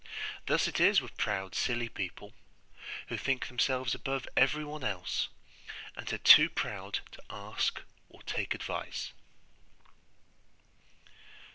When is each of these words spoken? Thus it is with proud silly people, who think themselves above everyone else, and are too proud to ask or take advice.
Thus 0.47 0.67
it 0.67 0.79
is 0.79 0.99
with 0.99 1.15
proud 1.15 1.53
silly 1.53 1.87
people, 1.87 2.33
who 3.09 3.17
think 3.17 3.45
themselves 3.45 3.93
above 3.93 4.27
everyone 4.35 4.83
else, 4.83 5.27
and 5.95 6.11
are 6.11 6.17
too 6.17 6.49
proud 6.49 7.01
to 7.11 7.21
ask 7.29 7.83
or 8.09 8.23
take 8.23 8.55
advice. 8.55 9.11